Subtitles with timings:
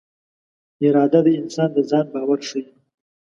[0.85, 2.63] اراده د انسان د ځان باور ښيي.